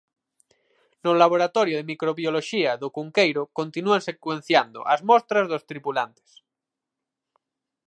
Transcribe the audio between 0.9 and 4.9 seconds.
No laboratorio de microbioloxía do Cunqueiro continúan secuenciando